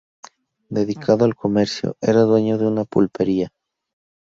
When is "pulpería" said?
2.85-3.51